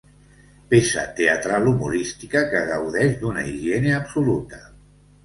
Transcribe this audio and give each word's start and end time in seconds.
Peça 0.71 1.01
teatral 1.19 1.69
humorística 1.73 2.41
que 2.53 2.63
gaudeix 2.71 3.13
d'una 3.21 3.45
higiene 3.53 3.93
absoluta. 3.99 4.65